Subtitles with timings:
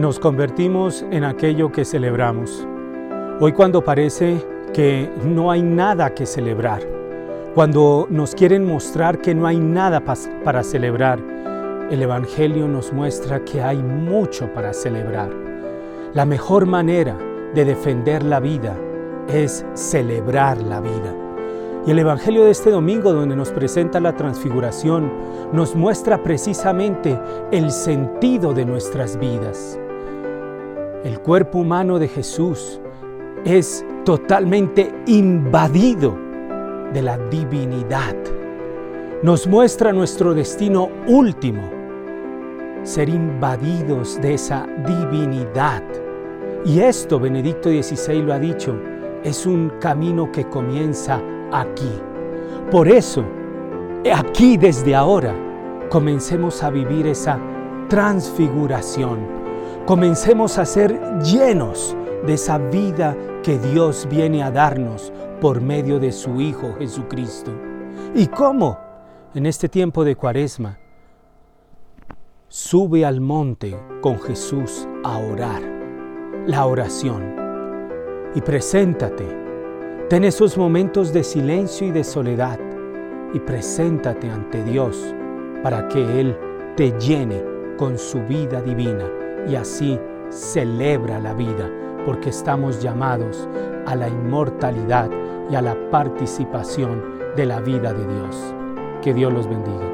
[0.00, 2.66] nos convertimos en aquello que celebramos.
[3.38, 4.42] Hoy cuando parece
[4.72, 6.80] que no hay nada que celebrar,
[7.54, 10.02] cuando nos quieren mostrar que no hay nada
[10.42, 11.18] para celebrar,
[11.90, 15.28] el Evangelio nos muestra que hay mucho para celebrar.
[16.14, 17.18] La mejor manera
[17.54, 18.74] de defender la vida
[19.28, 21.14] es celebrar la vida.
[21.86, 25.12] Y el Evangelio de este domingo, donde nos presenta la transfiguración,
[25.52, 27.20] nos muestra precisamente
[27.52, 29.78] el sentido de nuestras vidas.
[31.02, 32.78] El cuerpo humano de Jesús
[33.46, 36.14] es totalmente invadido
[36.92, 38.14] de la divinidad.
[39.22, 41.62] Nos muestra nuestro destino último,
[42.82, 45.82] ser invadidos de esa divinidad.
[46.66, 48.78] Y esto, Benedicto XVI lo ha dicho,
[49.24, 51.18] es un camino que comienza
[51.50, 51.98] aquí.
[52.70, 53.24] Por eso,
[54.14, 55.34] aquí desde ahora,
[55.88, 57.38] comencemos a vivir esa
[57.88, 59.39] transfiguración.
[59.90, 66.12] Comencemos a ser llenos de esa vida que Dios viene a darnos por medio de
[66.12, 67.50] su Hijo Jesucristo.
[68.14, 68.78] ¿Y cómo?
[69.34, 70.78] En este tiempo de cuaresma,
[72.46, 75.60] sube al monte con Jesús a orar.
[76.46, 77.34] La oración.
[78.36, 79.26] Y preséntate
[80.08, 82.60] Ten esos momentos de silencio y de soledad
[83.34, 85.16] y preséntate ante Dios
[85.64, 86.38] para que Él
[86.76, 87.42] te llene
[87.76, 89.10] con su vida divina
[89.48, 89.98] y así
[90.30, 91.68] celebra la vida
[92.06, 93.48] porque estamos llamados
[93.86, 95.10] a la inmortalidad
[95.50, 97.02] y a la participación
[97.36, 98.54] de la vida de Dios.
[99.02, 99.89] Que Dios los bendiga.